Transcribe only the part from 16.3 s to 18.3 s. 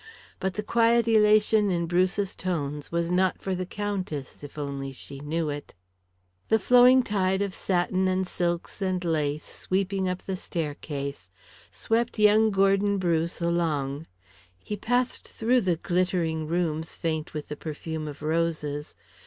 rooms faint with the perfume of